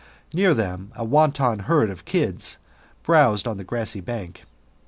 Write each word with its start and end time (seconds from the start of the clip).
Near 0.33 0.55
them 0.55 0.91
a 0.95 1.03
wanton 1.05 1.59
herd 1.65 1.91
of 1.91 2.05
kids 2.05 2.57
browsed 3.03 3.47
on 3.47 3.57
the 3.57 3.63
grassy 3.63 4.01
bank. 4.01 4.45